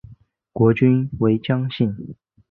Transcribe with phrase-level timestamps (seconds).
[0.51, 1.95] 国君为姜姓。